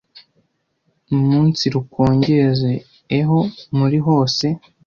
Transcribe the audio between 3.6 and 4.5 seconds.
muri hose